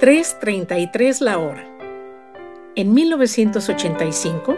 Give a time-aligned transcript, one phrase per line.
[0.00, 1.66] 3.33 la hora.
[2.76, 4.56] En 1985,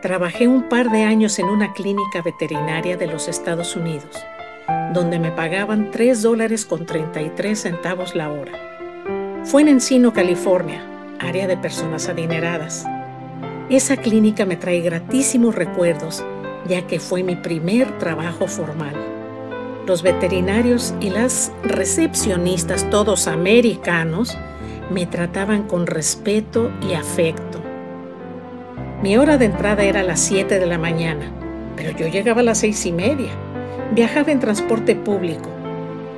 [0.00, 4.16] trabajé un par de años en una clínica veterinaria de los Estados Unidos,
[4.94, 9.42] donde me pagaban 3 dólares con 33 centavos la hora.
[9.44, 10.82] Fue en Encino, California,
[11.18, 12.86] área de personas adineradas.
[13.68, 16.24] Esa clínica me trae gratísimos recuerdos,
[16.66, 18.94] ya que fue mi primer trabajo formal.
[19.86, 24.38] Los veterinarios y las recepcionistas, todos americanos,
[24.92, 27.60] me trataban con respeto y afecto.
[29.02, 31.32] Mi hora de entrada era a las 7 de la mañana,
[31.76, 33.30] pero yo llegaba a las seis y media.
[33.94, 35.48] Viajaba en transporte público.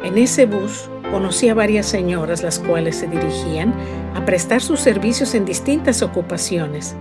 [0.03, 3.73] En ese bus conocí a varias señoras las cuales se dirigían
[4.15, 6.95] a prestar sus servicios en distintas ocupaciones.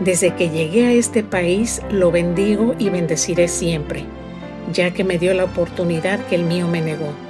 [0.00, 4.04] Desde que llegué a este país lo bendigo y bendeciré siempre,
[4.72, 7.29] ya que me dio la oportunidad que el mío me negó.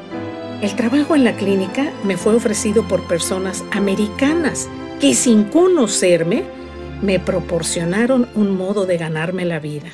[0.63, 4.69] El trabajo en la clínica me fue ofrecido por personas americanas
[5.01, 6.45] que sin conocerme
[7.01, 9.89] me proporcionaron un modo de ganarme la vida.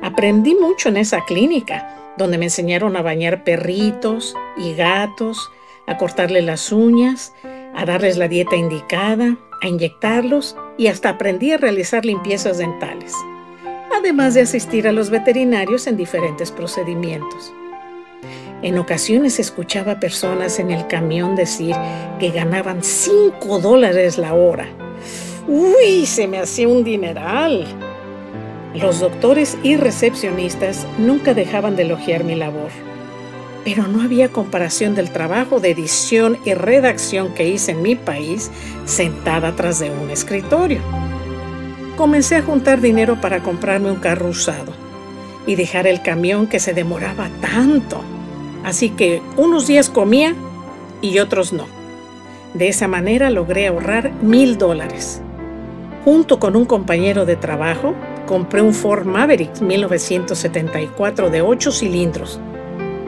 [0.00, 5.50] Aprendí mucho en esa clínica, donde me enseñaron a bañar perritos y gatos,
[5.86, 7.34] a cortarle las uñas,
[7.74, 13.12] a darles la dieta indicada, a inyectarlos y hasta aprendí a realizar limpiezas dentales,
[13.94, 17.52] además de asistir a los veterinarios en diferentes procedimientos.
[18.62, 21.76] En ocasiones escuchaba personas en el camión decir
[22.18, 24.66] que ganaban 5 dólares la hora.
[25.46, 26.06] ¡Uy!
[26.06, 27.66] Se me hacía un dineral.
[28.74, 32.70] Los doctores y recepcionistas nunca dejaban de elogiar mi labor.
[33.64, 38.50] Pero no había comparación del trabajo de edición y redacción que hice en mi país
[38.86, 40.80] sentada tras de un escritorio.
[41.96, 44.72] Comencé a juntar dinero para comprarme un carro usado
[45.46, 48.02] y dejar el camión que se demoraba tanto.
[48.64, 50.34] Así que unos días comía
[51.02, 51.66] y otros no.
[52.54, 55.20] De esa manera logré ahorrar mil dólares.
[56.04, 57.94] Junto con un compañero de trabajo,
[58.26, 62.40] compré un Ford Maverick 1974 de 8 cilindros.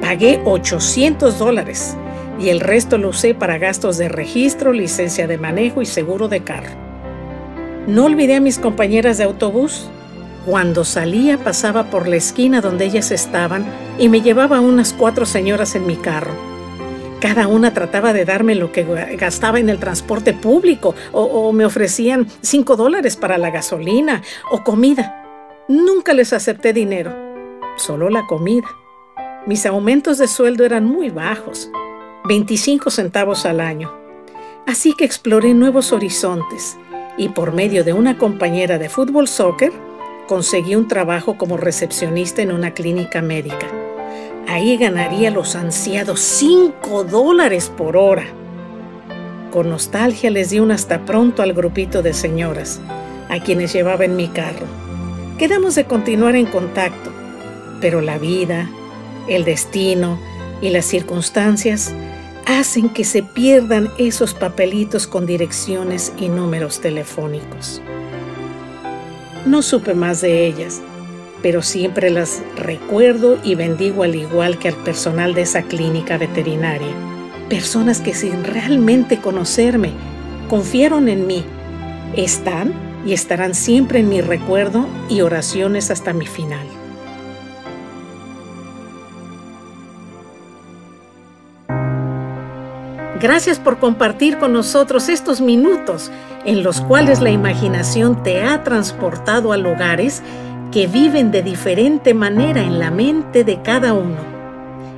[0.00, 1.96] Pagué 800 dólares
[2.38, 6.40] y el resto lo usé para gastos de registro, licencia de manejo y seguro de
[6.40, 6.72] carro.
[7.86, 9.88] No olvidé a mis compañeras de autobús
[10.46, 13.66] cuando salía pasaba por la esquina donde ellas estaban
[13.98, 16.32] y me llevaba unas cuatro señoras en mi carro.
[17.20, 18.84] Cada una trataba de darme lo que
[19.18, 24.62] gastaba en el transporte público o, o me ofrecían cinco dólares para la gasolina o
[24.62, 25.24] comida.
[25.66, 27.12] Nunca les acepté dinero,
[27.76, 28.68] solo la comida.
[29.46, 31.70] Mis aumentos de sueldo eran muy bajos,
[32.28, 33.92] 25 centavos al año.
[34.64, 36.76] Así que exploré nuevos horizontes
[37.18, 39.72] y por medio de una compañera de fútbol soccer
[40.26, 43.66] conseguí un trabajo como recepcionista en una clínica médica.
[44.48, 48.24] Ahí ganaría los ansiados 5 dólares por hora.
[49.50, 52.80] Con nostalgia les di un hasta pronto al grupito de señoras,
[53.28, 54.66] a quienes llevaba en mi carro.
[55.38, 57.10] Quedamos de continuar en contacto,
[57.80, 58.70] pero la vida,
[59.28, 60.18] el destino
[60.60, 61.92] y las circunstancias
[62.46, 67.82] hacen que se pierdan esos papelitos con direcciones y números telefónicos.
[69.46, 70.82] No supe más de ellas,
[71.40, 76.92] pero siempre las recuerdo y bendigo al igual que al personal de esa clínica veterinaria.
[77.48, 79.92] Personas que sin realmente conocerme,
[80.50, 81.44] confiaron en mí,
[82.16, 82.74] están
[83.06, 86.66] y estarán siempre en mi recuerdo y oraciones hasta mi final.
[93.20, 96.10] Gracias por compartir con nosotros estos minutos
[96.44, 100.22] en los cuales la imaginación te ha transportado a lugares
[100.70, 104.18] que viven de diferente manera en la mente de cada uno.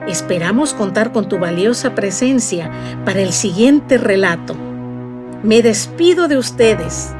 [0.08, 2.70] Esperamos contar con tu valiosa presencia
[3.04, 4.56] para el siguiente relato.
[5.44, 7.14] Me despido de ustedes.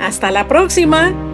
[0.00, 1.29] Hasta la próxima.